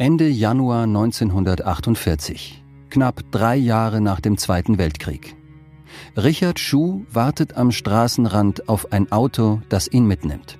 [0.00, 5.34] Ende Januar 1948, knapp drei Jahre nach dem Zweiten Weltkrieg.
[6.16, 10.56] Richard Schuh wartet am Straßenrand auf ein Auto, das ihn mitnimmt.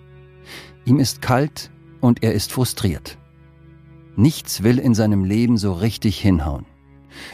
[0.85, 1.71] Ihm ist kalt
[2.01, 3.17] und er ist frustriert.
[4.17, 6.67] Nichts will in seinem Leben so richtig hinhauen.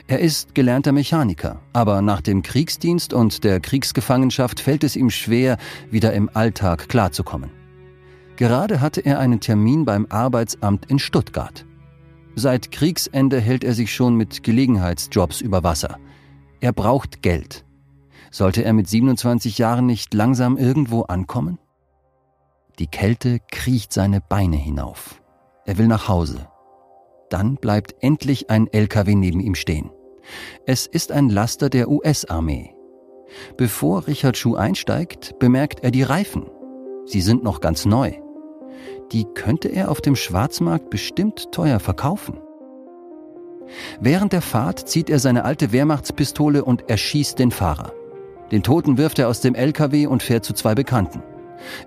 [0.07, 5.57] Er ist gelernter Mechaniker, aber nach dem Kriegsdienst und der Kriegsgefangenschaft fällt es ihm schwer,
[5.91, 7.49] wieder im Alltag klarzukommen.
[8.37, 11.65] Gerade hatte er einen Termin beim Arbeitsamt in Stuttgart.
[12.37, 15.99] Seit Kriegsende hält er sich schon mit Gelegenheitsjobs über Wasser.
[16.61, 17.65] Er braucht Geld.
[18.31, 21.59] Sollte er mit 27 Jahren nicht langsam irgendwo ankommen?
[22.81, 25.23] Die Kälte kriecht seine Beine hinauf.
[25.65, 26.49] Er will nach Hause.
[27.31, 29.91] Dann bleibt endlich ein LKW neben ihm stehen.
[30.67, 32.75] Es ist ein Laster der US-Armee.
[33.57, 36.51] Bevor Richard Schuh einsteigt, bemerkt er die Reifen.
[37.07, 38.24] Sie sind noch ganz neu.
[39.13, 42.39] Die könnte er auf dem Schwarzmarkt bestimmt teuer verkaufen.
[44.01, 47.93] Während der Fahrt zieht er seine alte Wehrmachtspistole und erschießt den Fahrer.
[48.51, 51.23] Den Toten wirft er aus dem LKW und fährt zu zwei Bekannten.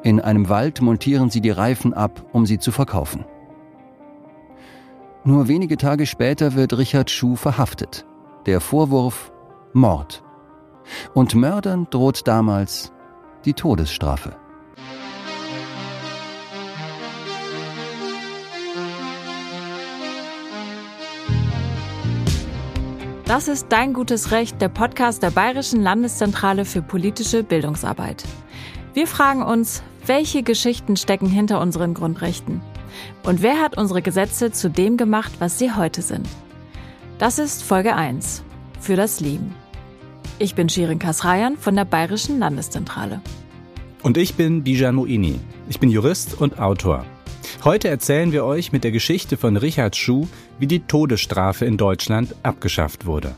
[0.03, 3.25] In einem Wald montieren sie die Reifen ab, um sie zu verkaufen.
[5.23, 8.05] Nur wenige Tage später wird Richard Schuh verhaftet.
[8.45, 9.31] Der Vorwurf
[9.73, 10.23] Mord.
[11.13, 12.93] Und Mördern droht damals
[13.45, 14.35] die Todesstrafe.
[23.27, 28.23] Das ist Dein gutes Recht, der Podcast der Bayerischen Landeszentrale für politische Bildungsarbeit.
[28.93, 32.61] Wir fragen uns, welche Geschichten stecken hinter unseren Grundrechten?
[33.23, 36.25] Und wer hat unsere Gesetze zu dem gemacht, was sie heute sind?
[37.19, 38.43] Das ist Folge 1
[38.79, 39.53] für das Leben.
[40.39, 43.19] Ich bin Shirin Kasrayan von der Bayerischen Landeszentrale.
[44.03, 45.37] Und ich bin Bijan Moini.
[45.67, 47.03] Ich bin Jurist und Autor.
[47.67, 50.25] Heute erzählen wir euch mit der Geschichte von Richard Schuh,
[50.57, 53.35] wie die Todesstrafe in Deutschland abgeschafft wurde.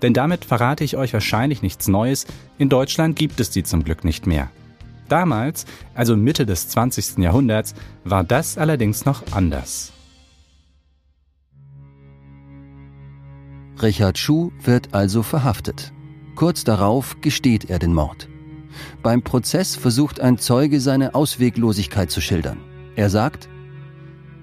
[0.00, 2.24] Denn damit verrate ich euch wahrscheinlich nichts Neues,
[2.56, 4.48] in Deutschland gibt es die zum Glück nicht mehr.
[5.08, 7.18] Damals, also Mitte des 20.
[7.18, 7.74] Jahrhunderts,
[8.04, 9.92] war das allerdings noch anders.
[13.82, 15.92] Richard Schuh wird also verhaftet.
[16.36, 18.28] Kurz darauf gesteht er den Mord.
[19.02, 22.58] Beim Prozess versucht ein Zeuge seine Ausweglosigkeit zu schildern.
[22.94, 23.48] Er sagt,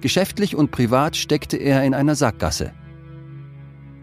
[0.01, 2.73] Geschäftlich und privat steckte er in einer Sackgasse.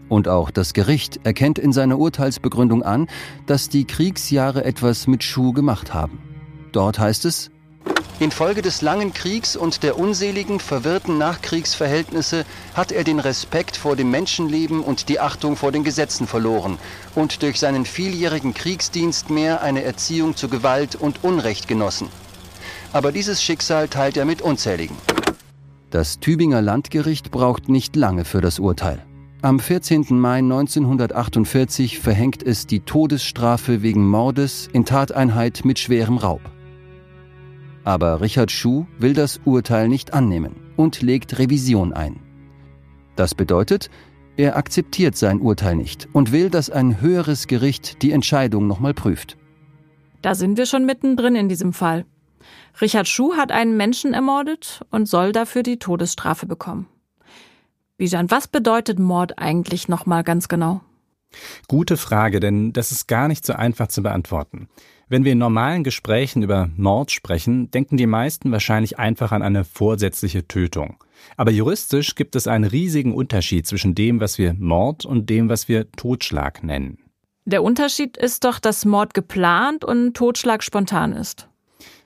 [0.07, 3.07] Und auch das Gericht erkennt in seiner Urteilsbegründung an,
[3.45, 6.19] dass die Kriegsjahre etwas mit Schuh gemacht haben.
[6.71, 7.51] Dort heißt es,
[8.19, 14.11] Infolge des langen Kriegs und der unseligen, verwirrten Nachkriegsverhältnisse hat er den Respekt vor dem
[14.11, 16.79] Menschenleben und die Achtung vor den Gesetzen verloren
[17.15, 22.09] und durch seinen vieljährigen Kriegsdienst mehr eine Erziehung zu Gewalt und Unrecht genossen.
[22.91, 24.97] Aber dieses Schicksal teilt er mit unzähligen.
[25.91, 29.03] Das Tübinger Landgericht braucht nicht lange für das Urteil.
[29.41, 30.05] Am 14.
[30.09, 36.41] Mai 1948 verhängt es die Todesstrafe wegen Mordes in Tateinheit mit schwerem Raub.
[37.85, 42.19] Aber Richard Schuh will das Urteil nicht annehmen und legt Revision ein.
[43.15, 43.89] Das bedeutet,
[44.37, 49.37] er akzeptiert sein Urteil nicht und will, dass ein höheres Gericht die Entscheidung nochmal prüft.
[50.21, 52.05] Da sind wir schon mittendrin in diesem Fall.
[52.81, 56.87] Richard Schuh hat einen Menschen ermordet und soll dafür die Todesstrafe bekommen.
[57.97, 60.81] Bijan, was bedeutet Mord eigentlich nochmal ganz genau?
[61.67, 64.69] Gute Frage, denn das ist gar nicht so einfach zu beantworten.
[65.09, 69.65] Wenn wir in normalen Gesprächen über Mord sprechen, denken die meisten wahrscheinlich einfach an eine
[69.65, 71.03] vorsätzliche Tötung.
[71.35, 75.67] Aber juristisch gibt es einen riesigen Unterschied zwischen dem, was wir Mord und dem, was
[75.67, 76.99] wir Totschlag nennen.
[77.45, 81.49] Der Unterschied ist doch, dass Mord geplant und Totschlag spontan ist.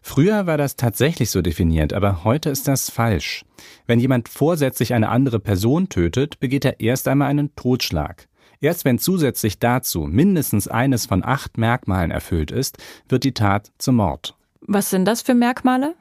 [0.06, 3.46] Früher war das tatsächlich so definiert, aber heute ist das falsch.
[3.88, 8.28] Wenn jemand vorsätzlich eine andere Person tötet, begeht er erst einmal einen Totschlag.
[8.60, 12.78] Erst wenn zusätzlich dazu mindestens eines von acht Merkmalen erfüllt ist,
[13.08, 14.36] wird die Tat zum Mord.
[14.62, 15.96] Was sind das für Merkmale?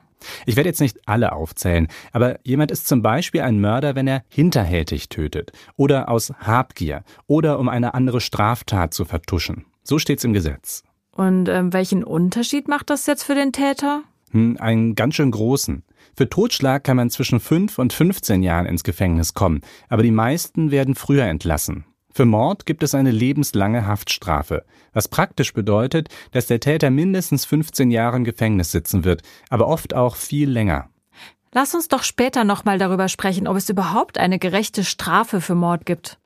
[0.47, 4.25] Ich werde jetzt nicht alle aufzählen, aber jemand ist zum Beispiel ein Mörder, wenn er
[4.29, 9.65] hinterhältig tötet oder aus Habgier oder um eine andere Straftat zu vertuschen.
[9.85, 10.85] So steht's im Gesetz.
[11.15, 14.03] Und ähm, welchen Unterschied macht das jetzt für den Täter?
[14.31, 15.83] Hm, einen ganz schön großen.
[16.17, 20.71] Für Totschlag kann man zwischen 5 und 15 Jahren ins Gefängnis kommen, aber die meisten
[20.71, 21.85] werden früher entlassen.
[22.15, 27.91] Für Mord gibt es eine lebenslange Haftstrafe, was praktisch bedeutet, dass der Täter mindestens 15
[27.91, 30.91] Jahre im Gefängnis sitzen wird, aber oft auch viel länger.
[31.55, 35.87] Lass uns doch später nochmal darüber sprechen, ob es überhaupt eine gerechte Strafe für Mord
[35.87, 36.19] gibt.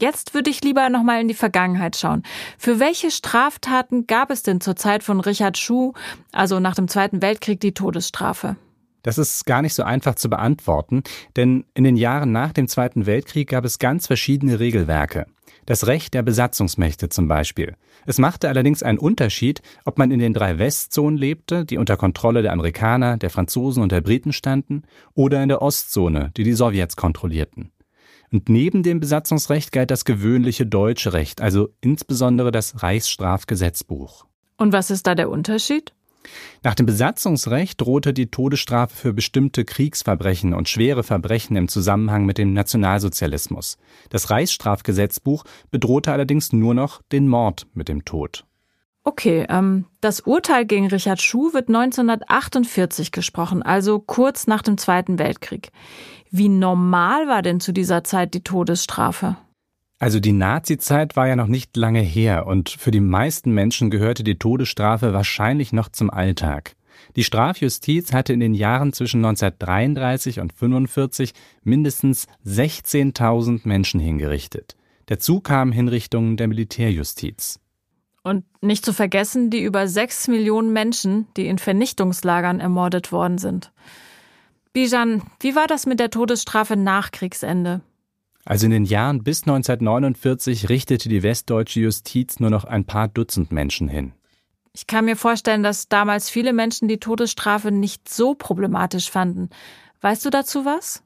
[0.00, 2.22] Jetzt würde ich lieber nochmal in die Vergangenheit schauen.
[2.56, 5.92] Für welche Straftaten gab es denn zur Zeit von Richard Schuh,
[6.30, 8.56] also nach dem Zweiten Weltkrieg, die Todesstrafe?
[9.02, 11.02] Das ist gar nicht so einfach zu beantworten,
[11.36, 15.26] denn in den Jahren nach dem Zweiten Weltkrieg gab es ganz verschiedene Regelwerke.
[15.66, 17.74] Das Recht der Besatzungsmächte zum Beispiel.
[18.06, 22.42] Es machte allerdings einen Unterschied, ob man in den drei Westzonen lebte, die unter Kontrolle
[22.42, 24.82] der Amerikaner, der Franzosen und der Briten standen,
[25.14, 27.72] oder in der Ostzone, die die Sowjets kontrollierten.
[28.30, 34.26] Und neben dem Besatzungsrecht galt das gewöhnliche deutsche Recht, also insbesondere das Reichsstrafgesetzbuch.
[34.56, 35.94] Und was ist da der Unterschied?
[36.62, 42.38] Nach dem Besatzungsrecht drohte die Todesstrafe für bestimmte Kriegsverbrechen und schwere Verbrechen im Zusammenhang mit
[42.38, 43.78] dem Nationalsozialismus.
[44.10, 48.44] Das Reichsstrafgesetzbuch bedrohte allerdings nur noch den Mord mit dem Tod.
[49.08, 55.18] Okay, ähm, das Urteil gegen Richard Schuh wird 1948 gesprochen, also kurz nach dem Zweiten
[55.18, 55.70] Weltkrieg.
[56.30, 59.38] Wie normal war denn zu dieser Zeit die Todesstrafe?
[59.98, 64.24] Also die Nazizeit war ja noch nicht lange her und für die meisten Menschen gehörte
[64.24, 66.76] die Todesstrafe wahrscheinlich noch zum Alltag.
[67.16, 71.32] Die Strafjustiz hatte in den Jahren zwischen 1933 und 1945
[71.62, 74.76] mindestens 16.000 Menschen hingerichtet.
[75.06, 77.58] Dazu kamen Hinrichtungen der Militärjustiz.
[78.28, 83.72] Und nicht zu vergessen die über sechs Millionen Menschen, die in Vernichtungslagern ermordet worden sind.
[84.74, 87.80] Bijan, wie war das mit der Todesstrafe nach Kriegsende?
[88.44, 93.50] Also in den Jahren bis 1949 richtete die westdeutsche Justiz nur noch ein paar Dutzend
[93.50, 94.12] Menschen hin.
[94.74, 99.48] Ich kann mir vorstellen, dass damals viele Menschen die Todesstrafe nicht so problematisch fanden.
[100.02, 101.02] Weißt du dazu was?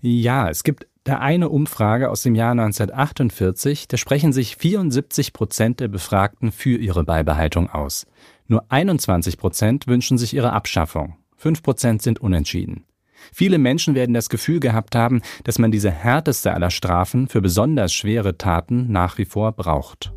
[0.00, 5.78] Ja, es gibt da eine Umfrage aus dem Jahr 1948, da sprechen sich 74 Prozent
[5.78, 8.06] der Befragten für ihre Beibehaltung aus.
[8.48, 11.16] Nur 21 Prozent wünschen sich ihre Abschaffung.
[11.36, 12.84] 5 Prozent sind unentschieden.
[13.32, 17.92] Viele Menschen werden das Gefühl gehabt haben, dass man diese härteste aller Strafen für besonders
[17.92, 20.12] schwere Taten nach wie vor braucht.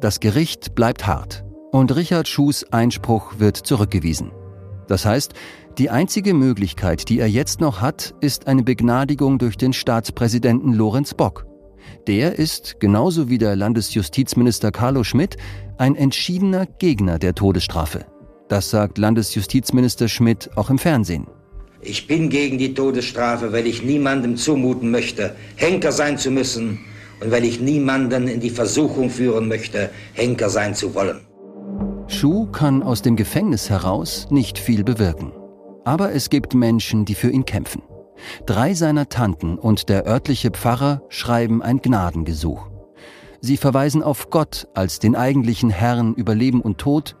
[0.00, 4.30] Das Gericht bleibt hart und Richard Schuhs Einspruch wird zurückgewiesen.
[4.88, 5.32] Das heißt,
[5.78, 11.14] die einzige Möglichkeit, die er jetzt noch hat, ist eine Begnadigung durch den Staatspräsidenten Lorenz
[11.14, 11.46] Bock.
[12.06, 15.36] Der ist, genauso wie der Landesjustizminister Carlo Schmidt,
[15.78, 18.04] ein entschiedener Gegner der Todesstrafe.
[18.48, 21.26] Das sagt Landesjustizminister Schmidt auch im Fernsehen.
[21.80, 26.78] Ich bin gegen die Todesstrafe, weil ich niemandem zumuten möchte, Henker sein zu müssen
[27.20, 31.20] und weil ich niemanden in die Versuchung führen möchte, Henker sein zu wollen.
[32.06, 35.32] Schuh kann aus dem Gefängnis heraus nicht viel bewirken.
[35.84, 37.82] Aber es gibt Menschen, die für ihn kämpfen.
[38.46, 42.68] Drei seiner Tanten und der örtliche Pfarrer schreiben ein Gnadengesuch.
[43.40, 47.16] Sie verweisen auf Gott als den eigentlichen Herrn über Leben und Tod,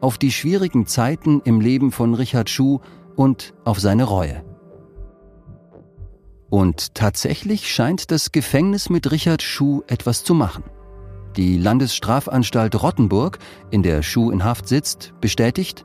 [0.00, 2.80] auf die schwierigen Zeiten im Leben von Richard Schuh
[3.14, 4.42] und auf seine Reue.
[6.48, 10.64] Und tatsächlich scheint das Gefängnis mit Richard Schuh etwas zu machen.
[11.36, 13.38] Die Landesstrafanstalt Rottenburg,
[13.70, 15.84] in der Schuh in Haft sitzt, bestätigt,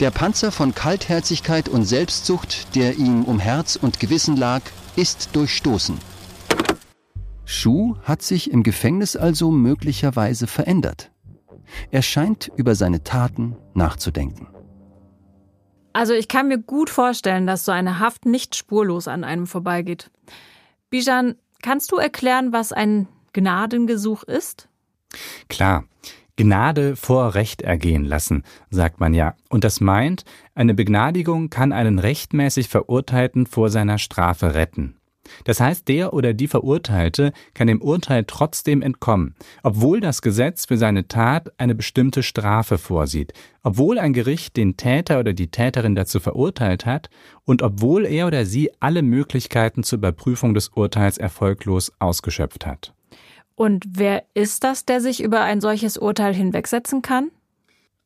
[0.00, 4.60] der Panzer von Kaltherzigkeit und Selbstsucht, der ihm um Herz und Gewissen lag,
[4.96, 5.96] ist durchstoßen.
[7.44, 11.10] Schuh hat sich im Gefängnis also möglicherweise verändert.
[11.90, 14.48] Er scheint über seine Taten nachzudenken.
[15.92, 20.10] Also ich kann mir gut vorstellen, dass so eine Haft nicht spurlos an einem vorbeigeht.
[20.90, 24.68] Bijan, kannst du erklären, was ein Gnadengesuch ist?
[25.48, 25.84] Klar.
[26.36, 29.34] Gnade vor Recht ergehen lassen, sagt man ja.
[29.50, 30.24] Und das meint,
[30.54, 34.96] eine Begnadigung kann einen rechtmäßig Verurteilten vor seiner Strafe retten.
[35.44, 40.76] Das heißt, der oder die Verurteilte kann dem Urteil trotzdem entkommen, obwohl das Gesetz für
[40.76, 46.18] seine Tat eine bestimmte Strafe vorsieht, obwohl ein Gericht den Täter oder die Täterin dazu
[46.18, 47.08] verurteilt hat
[47.44, 52.94] und obwohl er oder sie alle Möglichkeiten zur Überprüfung des Urteils erfolglos ausgeschöpft hat.
[53.54, 57.30] Und wer ist das, der sich über ein solches Urteil hinwegsetzen kann?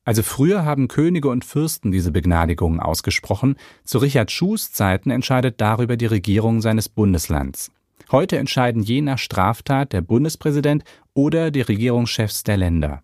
[0.04, 5.96] Also früher haben Könige und Fürsten diese Begnadigungen ausgesprochen, zu Richard Schuhs Zeiten entscheidet darüber
[5.96, 7.72] die Regierung seines Bundeslands.
[8.12, 13.02] Heute entscheiden je nach Straftat der Bundespräsident oder die Regierungschefs der Länder.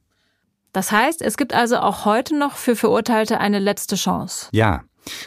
[0.72, 4.48] Das heißt, es gibt also auch heute noch für Verurteilte eine letzte Chance.
[4.52, 4.84] Ja,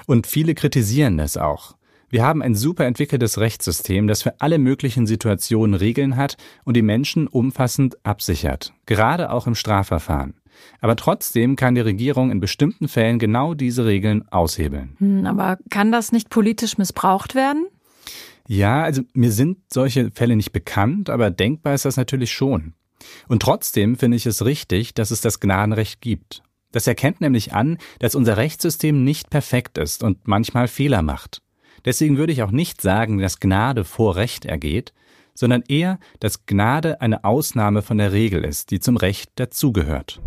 [0.08, 1.76] und viele kritisieren das auch.
[2.16, 6.82] Wir haben ein super entwickeltes Rechtssystem, das für alle möglichen Situationen Regeln hat und die
[6.82, 10.36] Menschen umfassend absichert, gerade auch im Strafverfahren.
[10.80, 14.96] Aber trotzdem kann die Regierung in bestimmten Fällen genau diese Regeln aushebeln.
[15.00, 17.66] Hm, aber kann das nicht politisch missbraucht werden?
[18.48, 22.76] Ja, also mir sind solche Fälle nicht bekannt, aber denkbar ist das natürlich schon.
[23.28, 26.44] Und trotzdem finde ich es richtig, dass es das Gnadenrecht gibt.
[26.72, 31.42] Das erkennt nämlich an, dass unser Rechtssystem nicht perfekt ist und manchmal Fehler macht.
[31.86, 34.94] Deswegen würde ich auch nicht sagen, dass Gnade vor Recht ergeht,
[35.36, 40.22] sondern eher, dass Gnade eine Ausnahme von der Regel ist, die zum Recht dazugehört.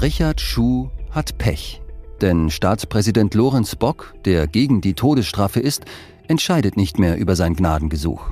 [0.00, 1.80] Richard Schuh hat Pech.
[2.20, 5.84] Denn Staatspräsident Lorenz Bock, der gegen die Todesstrafe ist,
[6.28, 8.30] entscheidet nicht mehr über sein Gnadengesuch.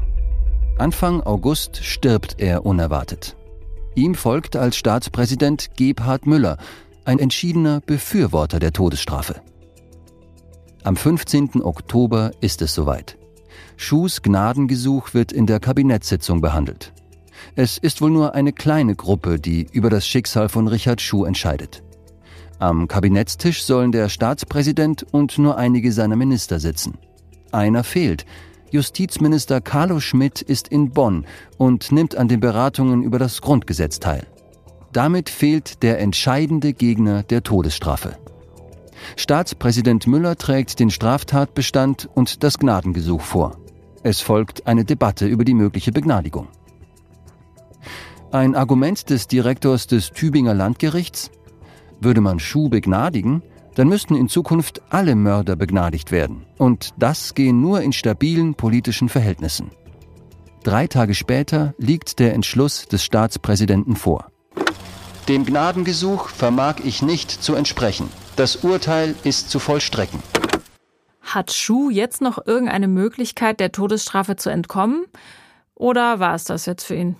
[0.78, 3.36] Anfang August stirbt er unerwartet.
[3.94, 6.56] Ihm folgt als Staatspräsident Gebhard Müller,
[7.04, 9.42] ein entschiedener Befürworter der Todesstrafe.
[10.84, 11.62] Am 15.
[11.62, 13.16] Oktober ist es soweit.
[13.78, 16.92] Schuhs Gnadengesuch wird in der Kabinettssitzung behandelt.
[17.56, 21.82] Es ist wohl nur eine kleine Gruppe, die über das Schicksal von Richard Schuh entscheidet.
[22.58, 26.98] Am Kabinettstisch sollen der Staatspräsident und nur einige seiner Minister sitzen.
[27.50, 28.26] Einer fehlt.
[28.70, 31.24] Justizminister Carlo Schmidt ist in Bonn
[31.56, 34.26] und nimmt an den Beratungen über das Grundgesetz teil.
[34.92, 38.18] Damit fehlt der entscheidende Gegner der Todesstrafe.
[39.16, 43.56] Staatspräsident Müller trägt den Straftatbestand und das Gnadengesuch vor.
[44.02, 46.48] Es folgt eine Debatte über die mögliche Begnadigung.
[48.32, 51.30] Ein Argument des Direktors des Tübinger Landgerichts?
[52.00, 53.42] Würde man Schuh begnadigen,
[53.74, 56.44] dann müssten in Zukunft alle Mörder begnadigt werden.
[56.58, 59.70] Und das gehen nur in stabilen politischen Verhältnissen.
[60.64, 64.30] Drei Tage später liegt der Entschluss des Staatspräsidenten vor.
[65.28, 68.08] Dem Gnadengesuch vermag ich nicht zu entsprechen.
[68.36, 70.20] Das Urteil ist zu vollstrecken.
[71.22, 75.04] Hat Schuh jetzt noch irgendeine Möglichkeit, der Todesstrafe zu entkommen?
[75.74, 77.16] Oder war es das jetzt für ihn?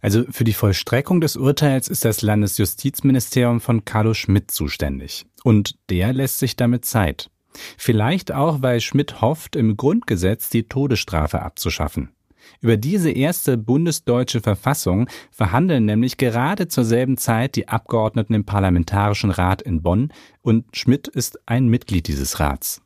[0.00, 5.26] Also für die Vollstreckung des Urteils ist das Landesjustizministerium von Carlo Schmidt zuständig.
[5.42, 7.30] Und der lässt sich damit Zeit.
[7.76, 12.10] Vielleicht auch, weil Schmidt hofft, im Grundgesetz die Todesstrafe abzuschaffen.
[12.60, 19.30] Über diese erste bundesdeutsche Verfassung verhandeln nämlich gerade zur selben Zeit die Abgeordneten im Parlamentarischen
[19.30, 22.80] Rat in Bonn und Schmidt ist ein Mitglied dieses Rats.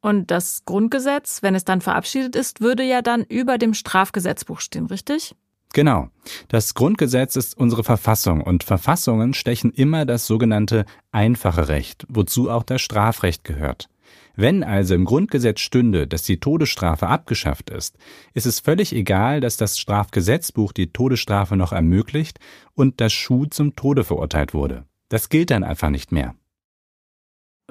[0.00, 4.86] Und das Grundgesetz, wenn es dann verabschiedet ist, würde ja dann über dem Strafgesetzbuch stehen,
[4.86, 5.34] richtig?
[5.72, 6.08] Genau.
[6.48, 12.62] Das Grundgesetz ist unsere Verfassung und Verfassungen stechen immer das sogenannte einfache Recht, wozu auch
[12.62, 13.88] das Strafrecht gehört.
[14.36, 17.96] Wenn also im Grundgesetz stünde, dass die Todesstrafe abgeschafft ist,
[18.34, 22.38] ist es völlig egal, dass das Strafgesetzbuch die Todesstrafe noch ermöglicht
[22.74, 24.84] und dass Schuh zum Tode verurteilt wurde.
[25.08, 26.34] Das gilt dann einfach nicht mehr.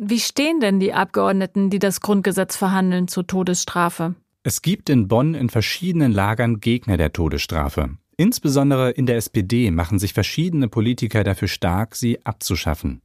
[0.01, 4.15] Wie stehen denn die Abgeordneten, die das Grundgesetz verhandeln, zur Todesstrafe?
[4.43, 7.97] Es gibt in Bonn in verschiedenen Lagern Gegner der Todesstrafe.
[8.17, 13.01] Insbesondere in der SPD machen sich verschiedene Politiker dafür stark, sie abzuschaffen.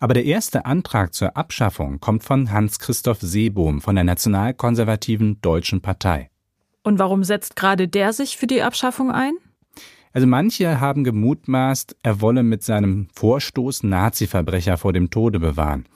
[0.00, 6.30] Aber der erste Antrag zur Abschaffung kommt von Hans-Christoph Seebohm von der nationalkonservativen Deutschen Partei.
[6.82, 9.34] Und warum setzt gerade der sich für die Abschaffung ein?
[10.12, 15.86] Also manche haben gemutmaßt, er wolle mit seinem Vorstoß Nazi-Verbrecher vor dem Tode bewahren.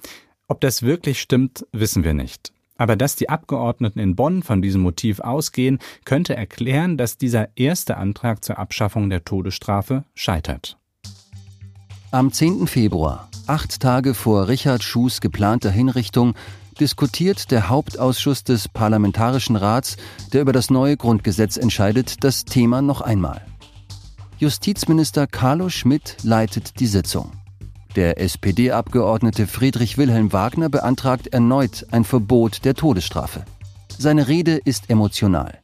[0.48, 2.52] Ob das wirklich stimmt, wissen wir nicht.
[2.78, 7.96] Aber dass die Abgeordneten in Bonn von diesem Motiv ausgehen, könnte erklären, dass dieser erste
[7.96, 10.78] Antrag zur Abschaffung der Todesstrafe scheitert.
[12.10, 12.66] Am 10.
[12.66, 16.34] Februar, acht Tage vor Richard Schuhs geplanter Hinrichtung,
[16.78, 19.96] diskutiert der Hauptausschuss des Parlamentarischen Rats,
[20.32, 23.40] der über das neue Grundgesetz entscheidet, das Thema noch einmal.
[24.38, 27.32] Justizminister Carlo Schmidt leitet die Sitzung.
[27.94, 33.44] Der SPD-Abgeordnete Friedrich Wilhelm Wagner beantragt erneut ein Verbot der Todesstrafe.
[33.96, 35.58] Seine Rede ist emotional.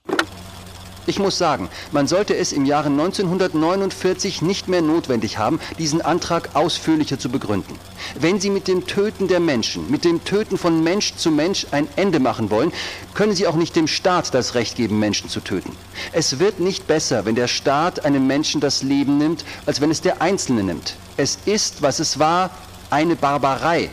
[1.05, 6.51] Ich muss sagen, man sollte es im Jahre 1949 nicht mehr notwendig haben, diesen Antrag
[6.55, 7.77] ausführlicher zu begründen.
[8.21, 11.89] Wenn Sie mit dem Töten der Menschen, mit dem Töten von Mensch zu Mensch ein
[11.97, 12.73] Ende machen wollen,
[13.15, 15.73] können Sie auch nicht dem Staat das Recht geben, Menschen zu töten.
[16.13, 20.03] Es wird nicht besser, wenn der Staat einem Menschen das Leben nimmt, als wenn es
[20.03, 20.95] der Einzelne nimmt.
[21.17, 22.51] Es ist, was es war,
[22.91, 23.91] eine Barbarei.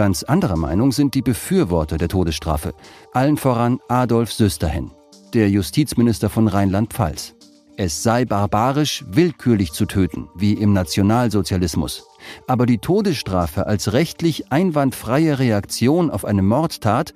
[0.00, 2.72] Ganz anderer Meinung sind die Befürworter der Todesstrafe,
[3.12, 4.92] allen voran Adolf Süsterhen,
[5.34, 7.34] der Justizminister von Rheinland-Pfalz.
[7.76, 12.06] Es sei barbarisch, willkürlich zu töten, wie im Nationalsozialismus.
[12.46, 17.12] Aber die Todesstrafe als rechtlich einwandfreie Reaktion auf eine Mordtat,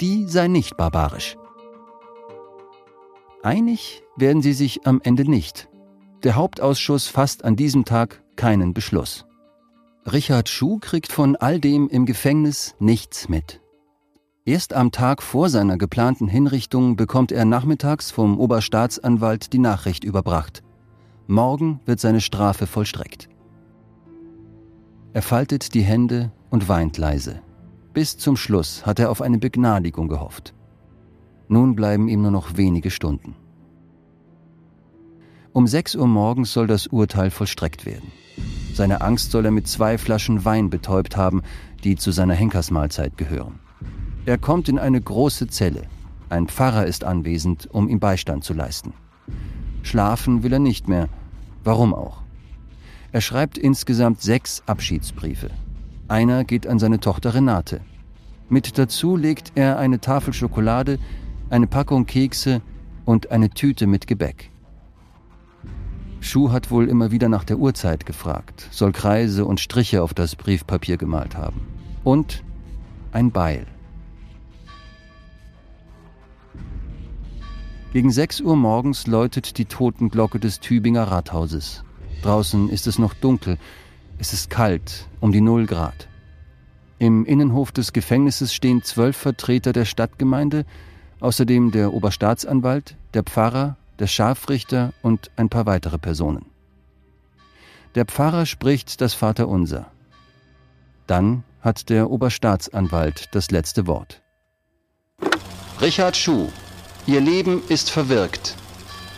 [0.00, 1.36] die sei nicht barbarisch.
[3.42, 5.68] Einig werden sie sich am Ende nicht.
[6.24, 9.26] Der Hauptausschuss fasst an diesem Tag keinen Beschluss.
[10.04, 13.60] Richard Schuh kriegt von all dem im Gefängnis nichts mit.
[14.44, 20.64] Erst am Tag vor seiner geplanten Hinrichtung bekommt er nachmittags vom Oberstaatsanwalt die Nachricht überbracht.
[21.28, 23.28] Morgen wird seine Strafe vollstreckt.
[25.12, 27.40] Er faltet die Hände und weint leise.
[27.92, 30.52] Bis zum Schluss hat er auf eine Begnadigung gehofft.
[31.46, 33.36] Nun bleiben ihm nur noch wenige Stunden.
[35.52, 38.10] Um 6 Uhr morgens soll das Urteil vollstreckt werden.
[38.72, 41.42] Seine Angst soll er mit zwei Flaschen Wein betäubt haben,
[41.84, 43.58] die zu seiner Henkersmahlzeit gehören.
[44.24, 45.82] Er kommt in eine große Zelle.
[46.30, 48.94] Ein Pfarrer ist anwesend, um ihm Beistand zu leisten.
[49.82, 51.08] Schlafen will er nicht mehr.
[51.64, 52.22] Warum auch?
[53.10, 55.50] Er schreibt insgesamt sechs Abschiedsbriefe.
[56.08, 57.80] Einer geht an seine Tochter Renate.
[58.48, 60.98] Mit dazu legt er eine Tafel Schokolade,
[61.50, 62.62] eine Packung Kekse
[63.04, 64.51] und eine Tüte mit Gebäck.
[66.22, 70.36] Schuh hat wohl immer wieder nach der Uhrzeit gefragt, soll Kreise und Striche auf das
[70.36, 71.66] Briefpapier gemalt haben.
[72.04, 72.44] Und
[73.10, 73.66] ein Beil.
[77.92, 81.82] Gegen 6 Uhr morgens läutet die Totenglocke des Tübinger Rathauses.
[82.22, 83.58] Draußen ist es noch dunkel,
[84.18, 86.08] es ist kalt, um die Null Grad.
[87.00, 90.66] Im Innenhof des Gefängnisses stehen zwölf Vertreter der Stadtgemeinde,
[91.18, 96.46] außerdem der Oberstaatsanwalt, der Pfarrer, der Scharfrichter und ein paar weitere Personen.
[97.94, 99.92] Der Pfarrer spricht das Vaterunser.
[101.06, 104.20] Dann hat der Oberstaatsanwalt das letzte Wort.
[105.80, 106.48] Richard Schuh,
[107.06, 108.56] Ihr Leben ist verwirkt.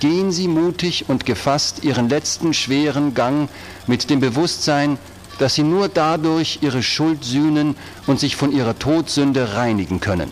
[0.00, 3.48] Gehen Sie mutig und gefasst Ihren letzten schweren Gang
[3.86, 4.98] mit dem Bewusstsein,
[5.38, 7.74] dass Sie nur dadurch Ihre Schuld sühnen
[8.06, 10.30] und sich von Ihrer Todsünde reinigen können.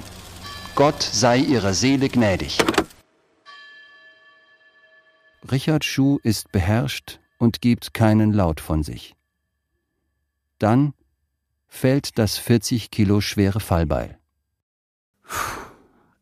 [0.75, 2.59] Gott sei Ihrer Seele gnädig.
[5.51, 9.17] Richard Schuh ist beherrscht und gibt keinen Laut von sich.
[10.59, 10.95] Dann
[11.67, 14.19] fällt das 40 Kilo schwere Fallbeil.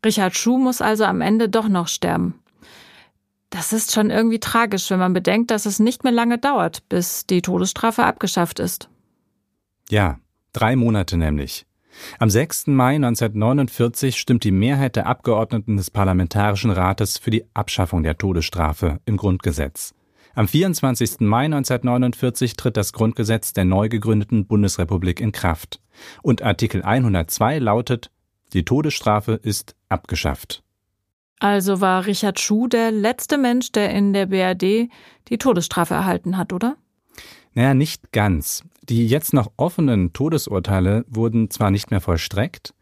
[0.04, 2.40] Richard Schuh muss also am Ende doch noch sterben.
[3.50, 7.26] Das ist schon irgendwie tragisch, wenn man bedenkt, dass es nicht mehr lange dauert, bis
[7.26, 8.88] die Todesstrafe abgeschafft ist.
[9.90, 10.20] Ja,
[10.52, 11.66] drei Monate nämlich.
[12.18, 12.68] Am 6.
[12.68, 19.00] Mai 1949 stimmt die Mehrheit der Abgeordneten des Parlamentarischen Rates für die Abschaffung der Todesstrafe
[19.06, 19.94] im Grundgesetz.
[20.34, 21.20] Am 24.
[21.20, 25.80] Mai 1949 tritt das Grundgesetz der neu gegründeten Bundesrepublik in Kraft.
[26.22, 28.10] Und Artikel 102 lautet,
[28.52, 30.62] die Todesstrafe ist abgeschafft.
[31.40, 34.90] Also war Richard Schuh der letzte Mensch, der in der BRD
[35.28, 36.76] die Todesstrafe erhalten hat, oder?
[37.54, 38.64] Naja, nicht ganz.
[38.82, 42.74] Die jetzt noch offenen Todesurteile wurden zwar nicht mehr vollstreckt,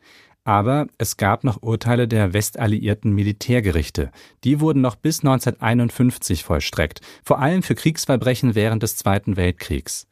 [0.45, 4.11] aber es gab noch Urteile der westalliierten Militärgerichte.
[4.45, 10.07] Die wurden noch bis 1951 vollstreckt, vor allem für Kriegsverbrechen während des Zweiten Weltkriegs.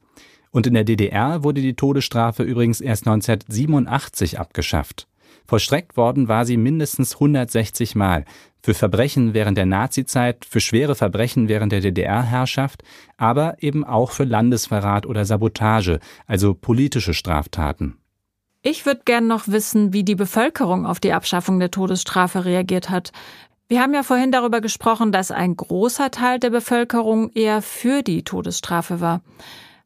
[0.51, 5.09] Und in der DDR wurde die Todesstrafe übrigens erst 1987 abgeschafft.
[5.47, 8.25] Vollstreckt worden war sie mindestens 160 Mal.
[8.67, 12.83] Für Verbrechen während der Nazizeit, für schwere Verbrechen während der DDR-Herrschaft,
[13.17, 17.97] aber eben auch für Landesverrat oder Sabotage, also politische Straftaten.
[18.63, 23.13] Ich würde gern noch wissen, wie die Bevölkerung auf die Abschaffung der Todesstrafe reagiert hat.
[23.69, 28.25] Wir haben ja vorhin darüber gesprochen, dass ein großer Teil der Bevölkerung eher für die
[28.25, 29.23] Todesstrafe war.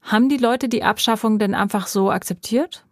[0.00, 2.86] Haben die Leute die Abschaffung denn einfach so akzeptiert?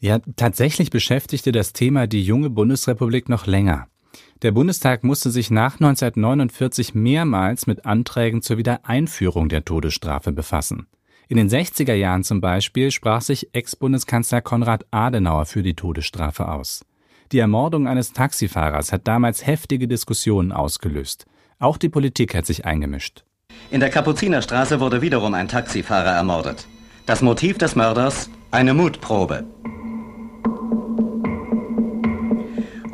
[0.00, 3.88] Ja, tatsächlich beschäftigte das Thema die junge Bundesrepublik noch länger.
[4.42, 10.86] Der Bundestag musste sich nach 1949 mehrmals mit Anträgen zur Wiedereinführung der Todesstrafe befassen.
[11.28, 16.84] In den 60er Jahren zum Beispiel sprach sich Ex-Bundeskanzler Konrad Adenauer für die Todesstrafe aus.
[17.32, 21.24] Die Ermordung eines Taxifahrers hat damals heftige Diskussionen ausgelöst.
[21.58, 23.24] Auch die Politik hat sich eingemischt.
[23.70, 26.66] In der Kapuzinerstraße wurde wiederum ein Taxifahrer ermordet.
[27.06, 28.28] Das Motiv des Mörders?
[28.50, 29.44] Eine Mutprobe.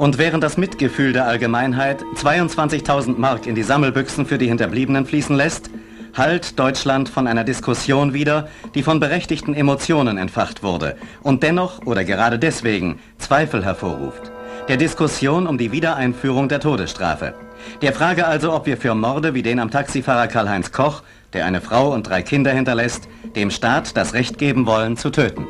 [0.01, 5.37] Und während das Mitgefühl der Allgemeinheit 22.000 Mark in die Sammelbüchsen für die Hinterbliebenen fließen
[5.37, 5.69] lässt,
[6.17, 12.03] hallt Deutschland von einer Diskussion wieder, die von berechtigten Emotionen entfacht wurde und dennoch oder
[12.05, 14.33] gerade deswegen Zweifel hervorruft.
[14.69, 17.35] Der Diskussion um die Wiedereinführung der Todesstrafe.
[17.83, 21.03] Der Frage also, ob wir für Morde wie den am Taxifahrer Karl-Heinz Koch,
[21.35, 25.47] der eine Frau und drei Kinder hinterlässt, dem Staat das Recht geben wollen, zu töten.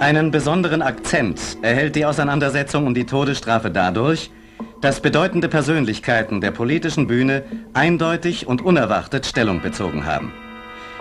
[0.00, 4.30] Einen besonderen Akzent erhält die Auseinandersetzung um die Todesstrafe dadurch,
[4.80, 7.42] dass bedeutende Persönlichkeiten der politischen Bühne
[7.74, 10.32] eindeutig und unerwartet Stellung bezogen haben.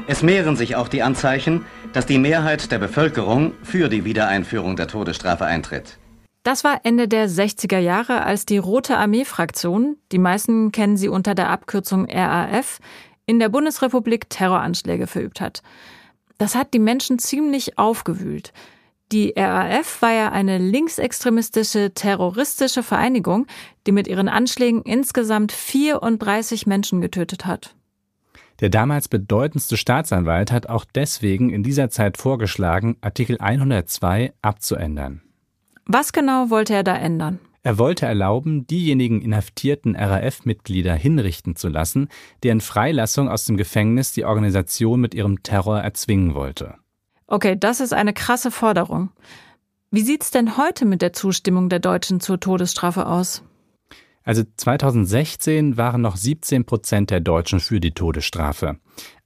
[0.07, 4.88] Es mehren sich auch die Anzeichen, dass die Mehrheit der Bevölkerung für die Wiedereinführung der
[4.88, 5.99] Todesstrafe eintritt.
[6.41, 11.36] Das war Ende der 60er Jahre, als die Rote Armee-Fraktion, die meisten kennen sie unter
[11.36, 12.79] der Abkürzung RAF,
[13.27, 15.62] in der Bundesrepublik Terroranschläge verübt hat.
[16.39, 18.53] Das hat die Menschen ziemlich aufgewühlt.
[19.13, 23.47] Die RAF war ja eine linksextremistische, terroristische Vereinigung,
[23.85, 27.75] die mit ihren Anschlägen insgesamt 34 Menschen getötet hat.
[28.59, 35.21] Der damals bedeutendste Staatsanwalt hat auch deswegen in dieser Zeit vorgeschlagen, Artikel 102 abzuändern.
[35.85, 37.39] Was genau wollte er da ändern?
[37.63, 42.09] Er wollte erlauben, diejenigen inhaftierten RAF-Mitglieder hinrichten zu lassen,
[42.43, 46.75] deren Freilassung aus dem Gefängnis die Organisation mit ihrem Terror erzwingen wollte.
[47.27, 49.11] Okay, das ist eine krasse Forderung.
[49.91, 53.43] Wie sieht's denn heute mit der Zustimmung der Deutschen zur Todesstrafe aus?
[54.23, 58.77] Also 2016 waren noch 17 Prozent der Deutschen für die Todesstrafe.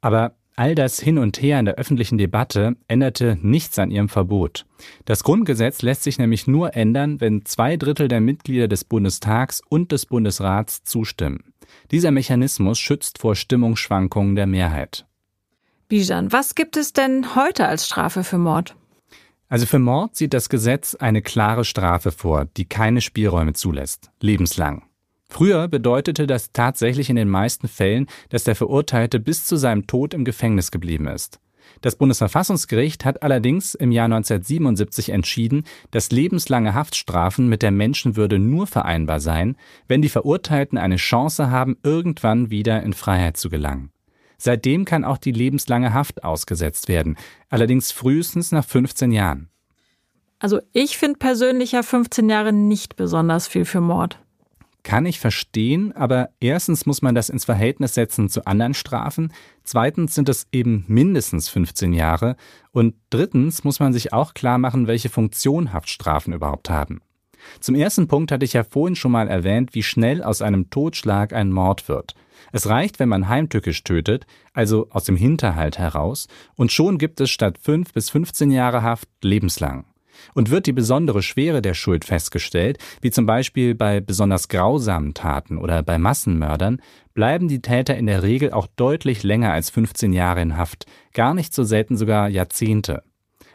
[0.02, 4.66] Aber all das hin und her in der öffentlichen Debatte änderte nichts an ihrem Verbot.
[5.06, 9.92] Das Grundgesetz lässt sich nämlich nur ändern, wenn zwei Drittel der Mitglieder des Bundestags und
[9.92, 11.54] des Bundesrats zustimmen.
[11.90, 15.06] Dieser Mechanismus schützt vor Stimmungsschwankungen der Mehrheit.
[15.92, 18.78] Bijan, was gibt es denn heute als Strafe für Mord?
[19.50, 24.10] Also für Mord sieht das Gesetz eine klare Strafe vor, die keine Spielräume zulässt.
[24.22, 24.84] Lebenslang.
[25.28, 30.14] Früher bedeutete das tatsächlich in den meisten Fällen, dass der Verurteilte bis zu seinem Tod
[30.14, 31.42] im Gefängnis geblieben ist.
[31.82, 38.66] Das Bundesverfassungsgericht hat allerdings im Jahr 1977 entschieden, dass lebenslange Haftstrafen mit der Menschenwürde nur
[38.66, 39.58] vereinbar seien,
[39.90, 43.92] wenn die Verurteilten eine Chance haben, irgendwann wieder in Freiheit zu gelangen.
[44.44, 47.16] Seitdem kann auch die lebenslange Haft ausgesetzt werden,
[47.50, 49.50] allerdings frühestens nach 15 Jahren.
[50.40, 54.20] Also ich finde persönlich ja 15 Jahre nicht besonders viel für Mord.
[54.82, 59.32] Kann ich verstehen, aber erstens muss man das ins Verhältnis setzen zu anderen Strafen,
[59.64, 62.36] zweitens sind es eben mindestens 15 Jahre
[62.72, 67.02] und drittens muss man sich auch klar machen, welche Funktion Haftstrafen überhaupt haben.
[67.60, 71.32] Zum ersten Punkt hatte ich ja vorhin schon mal erwähnt, wie schnell aus einem Totschlag
[71.32, 72.16] ein Mord wird.
[72.52, 77.30] Es reicht, wenn man heimtückisch tötet, also aus dem Hinterhalt heraus, und schon gibt es
[77.30, 79.86] statt 5 bis 15 Jahre Haft lebenslang.
[80.34, 85.58] Und wird die besondere Schwere der Schuld festgestellt, wie zum Beispiel bei besonders grausamen Taten
[85.58, 86.82] oder bei Massenmördern,
[87.14, 91.34] bleiben die Täter in der Regel auch deutlich länger als 15 Jahre in Haft, gar
[91.34, 93.04] nicht so selten sogar Jahrzehnte.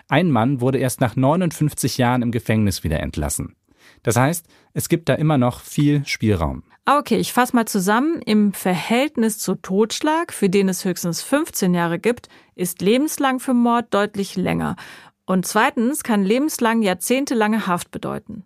[0.09, 3.56] Ein Mann wurde erst nach 59 Jahren im Gefängnis wieder entlassen.
[4.02, 6.62] Das heißt, es gibt da immer noch viel Spielraum.
[6.88, 8.22] Ah, okay, ich fasse mal zusammen.
[8.25, 13.92] Im Verhältnis zu Totschlag, für den es höchstens 15 Jahre gibt, ist lebenslang für Mord
[13.92, 14.77] deutlich länger.
[15.25, 18.44] Und zweitens kann lebenslang jahrzehntelange Haft bedeuten.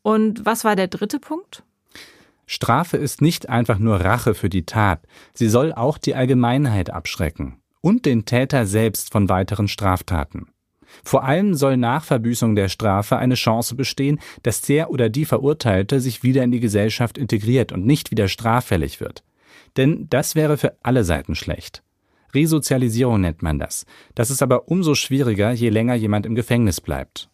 [0.00, 1.64] Und was war der dritte Punkt?
[2.46, 5.02] Strafe ist nicht einfach nur Rache für die Tat,
[5.34, 10.48] sie soll auch die Allgemeinheit abschrecken und den Täter selbst von weiteren Straftaten.
[11.04, 16.00] Vor allem soll nach Verbüßung der Strafe eine Chance bestehen, dass der oder die Verurteilte
[16.00, 19.22] sich wieder in die Gesellschaft integriert und nicht wieder straffällig wird.
[19.76, 21.82] Denn das wäre für alle Seiten schlecht.
[22.34, 23.86] Resozialisierung nennt man das.
[24.14, 27.30] Das ist aber umso schwieriger, je länger jemand im Gefängnis bleibt.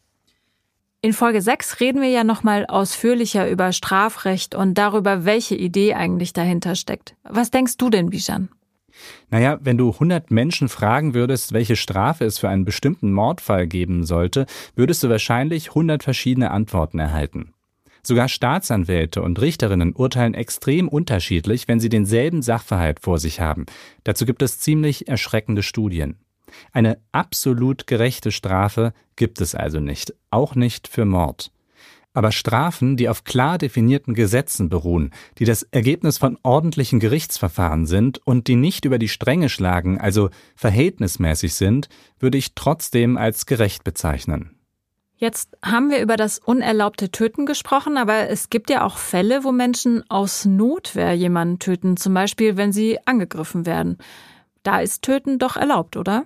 [1.04, 6.32] In Folge 6 reden wir ja nochmal ausführlicher über Strafrecht und darüber, welche Idee eigentlich
[6.32, 7.16] dahinter steckt.
[7.24, 8.50] Was denkst du denn, Bijan?
[9.30, 14.04] Naja, wenn du 100 Menschen fragen würdest, welche Strafe es für einen bestimmten Mordfall geben
[14.04, 17.52] sollte, würdest du wahrscheinlich 100 verschiedene Antworten erhalten.
[18.04, 23.66] Sogar Staatsanwälte und Richterinnen urteilen extrem unterschiedlich, wenn sie denselben Sachverhalt vor sich haben.
[24.02, 26.16] Dazu gibt es ziemlich erschreckende Studien.
[26.72, 31.51] Eine absolut gerechte Strafe gibt es also nicht, auch nicht für Mord
[32.12, 38.24] aber Strafen, die auf klar definierten Gesetzen beruhen, die das Ergebnis von ordentlichen Gerichtsverfahren sind
[38.26, 43.84] und die nicht über die Stränge schlagen, also verhältnismäßig sind, würde ich trotzdem als gerecht
[43.84, 44.56] bezeichnen.
[45.16, 49.52] Jetzt haben wir über das unerlaubte Töten gesprochen, aber es gibt ja auch Fälle, wo
[49.52, 53.98] Menschen aus Notwehr jemanden töten, zum Beispiel wenn sie angegriffen werden.
[54.64, 56.24] Da ist Töten doch erlaubt, oder?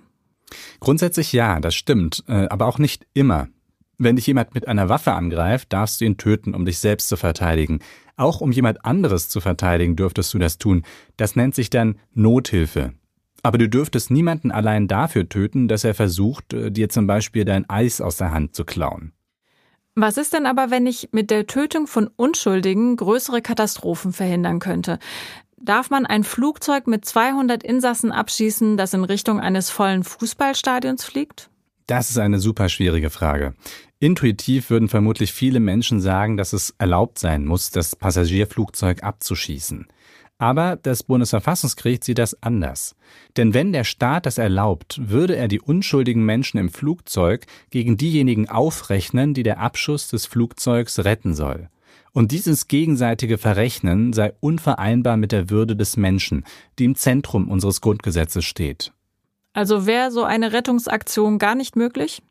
[0.79, 3.49] Grundsätzlich ja, das stimmt, äh, aber auch nicht immer.
[3.99, 7.17] Wenn dich jemand mit einer Waffe angreift, darfst du ihn töten, um dich selbst zu
[7.17, 7.79] verteidigen.
[8.15, 10.83] Auch um jemand anderes zu verteidigen, dürftest du das tun.
[11.17, 12.93] Das nennt sich dann Nothilfe.
[13.41, 17.69] Aber du dürftest niemanden allein dafür töten, dass er versucht, äh, dir zum Beispiel dein
[17.69, 19.13] Eis aus der Hand zu klauen.
[19.95, 24.99] Was ist denn aber, wenn ich mit der Tötung von Unschuldigen größere Katastrophen verhindern könnte?
[25.59, 31.49] Darf man ein Flugzeug mit 200 Insassen abschießen, das in Richtung eines vollen Fußballstadions fliegt?
[31.87, 33.55] Das ist eine super schwierige Frage.
[33.99, 39.87] Intuitiv würden vermutlich viele Menschen sagen, dass es erlaubt sein muss, das Passagierflugzeug abzuschießen.
[40.37, 42.95] Aber das Bundesverfassungsgericht sieht das anders.
[43.37, 48.47] Denn wenn der Staat das erlaubt, würde er die unschuldigen Menschen im Flugzeug gegen diejenigen
[48.47, 51.69] aufrechnen, die der Abschuss des Flugzeugs retten soll.
[52.13, 56.45] Und dieses gegenseitige Verrechnen sei unvereinbar mit der Würde des Menschen,
[56.77, 58.91] die im Zentrum unseres Grundgesetzes steht.
[59.53, 62.21] Also wäre so eine Rettungsaktion gar nicht möglich?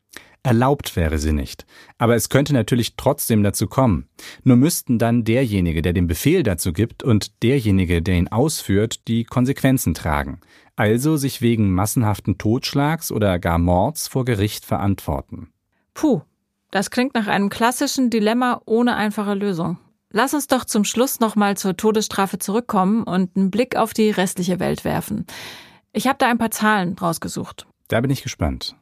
[0.43, 1.65] Erlaubt wäre sie nicht.
[1.97, 4.07] Aber es könnte natürlich trotzdem dazu kommen.
[4.43, 9.23] Nur müssten dann derjenige, der den Befehl dazu gibt, und derjenige, der ihn ausführt, die
[9.23, 10.39] Konsequenzen tragen.
[10.75, 15.51] Also sich wegen massenhaften Totschlags oder gar Mords vor Gericht verantworten.
[15.93, 16.21] Puh,
[16.71, 19.77] das klingt nach einem klassischen Dilemma ohne einfache Lösung.
[20.11, 24.59] Lass uns doch zum Schluss nochmal zur Todesstrafe zurückkommen und einen Blick auf die restliche
[24.59, 25.25] Welt werfen.
[25.91, 27.67] Ich habe da ein paar Zahlen rausgesucht.
[27.87, 28.75] Da bin ich gespannt.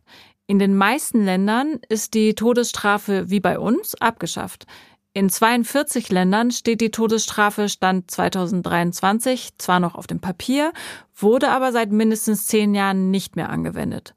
[0.48, 4.68] In den meisten Ländern ist die Todesstrafe wie bei uns abgeschafft.
[5.12, 10.72] In 42 Ländern steht die Todesstrafe Stand 2023 zwar noch auf dem Papier,
[11.16, 14.14] wurde aber seit mindestens zehn Jahren nicht mehr angewendet.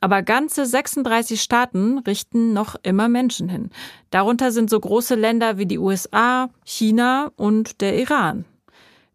[0.00, 3.70] Aber ganze 36 Staaten richten noch immer Menschen hin.
[4.10, 8.46] Darunter sind so große Länder wie die USA, China und der Iran.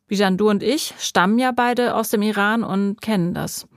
[0.08, 3.68] Bijan, du und ich stammen ja beide aus dem Iran und kennen das.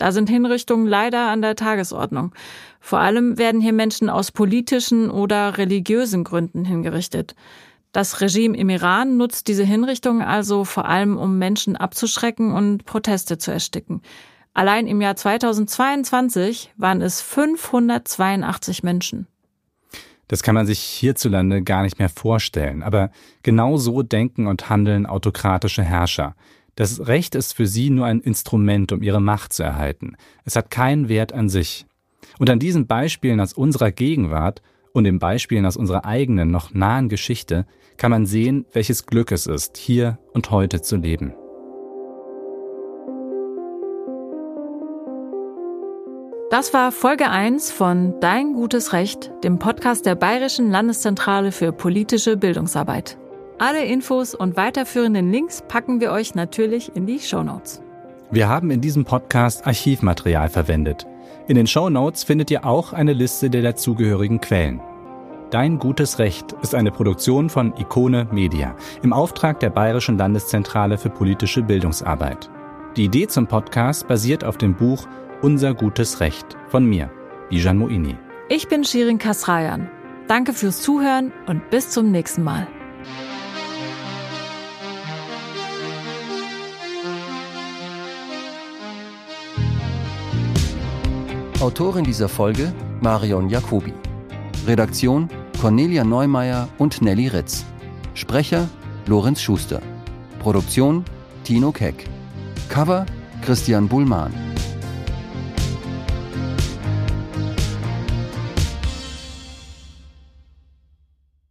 [0.00, 2.32] Da sind Hinrichtungen leider an der Tagesordnung.
[2.80, 7.34] Vor allem werden hier Menschen aus politischen oder religiösen Gründen hingerichtet.
[7.92, 13.36] Das Regime im Iran nutzt diese Hinrichtungen also vor allem, um Menschen abzuschrecken und Proteste
[13.36, 14.00] zu ersticken.
[14.54, 19.26] Allein im Jahr 2022 waren es 582 Menschen.
[20.28, 22.82] Das kann man sich hierzulande gar nicht mehr vorstellen.
[22.82, 23.10] Aber
[23.42, 26.36] genau so denken und handeln autokratische Herrscher.
[26.80, 30.16] Das Recht ist für sie nur ein Instrument, um ihre Macht zu erhalten.
[30.46, 31.84] Es hat keinen Wert an sich.
[32.38, 34.62] Und an diesen Beispielen aus unserer Gegenwart
[34.94, 37.66] und den Beispielen aus unserer eigenen, noch nahen Geschichte
[37.98, 41.34] kann man sehen, welches Glück es ist, hier und heute zu leben.
[46.50, 52.38] Das war Folge 1 von Dein gutes Recht, dem Podcast der Bayerischen Landeszentrale für politische
[52.38, 53.18] Bildungsarbeit.
[53.62, 57.82] Alle Infos und weiterführenden Links packen wir euch natürlich in die Show Notes.
[58.30, 61.06] Wir haben in diesem Podcast Archivmaterial verwendet.
[61.46, 64.80] In den Show Notes findet ihr auch eine Liste der dazugehörigen Quellen.
[65.50, 71.10] Dein gutes Recht ist eine Produktion von Ikone Media im Auftrag der Bayerischen Landeszentrale für
[71.10, 72.48] politische Bildungsarbeit.
[72.96, 75.06] Die Idee zum Podcast basiert auf dem Buch
[75.42, 77.10] unser gutes Recht von mir,
[77.50, 78.16] Bijan Moini.
[78.48, 79.90] Ich bin Shirin Kasrayan.
[80.28, 82.66] Danke fürs Zuhören und bis zum nächsten Mal.
[91.60, 93.92] Autorin dieser Folge Marion Jacobi.
[94.66, 95.28] Redaktion
[95.60, 97.66] Cornelia Neumeier und Nelly Ritz.
[98.14, 98.66] Sprecher
[99.06, 99.82] Lorenz Schuster.
[100.38, 101.04] Produktion
[101.44, 102.06] Tino Keck.
[102.70, 103.04] Cover
[103.42, 104.32] Christian Bullmann.